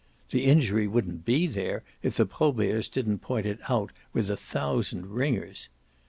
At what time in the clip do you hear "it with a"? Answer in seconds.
3.83-4.35